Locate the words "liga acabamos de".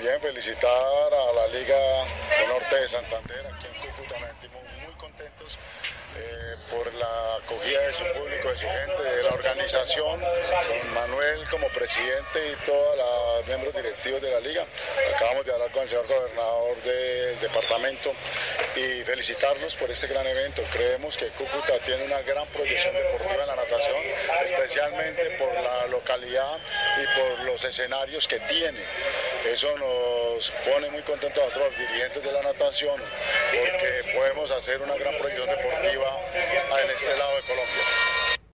14.40-15.52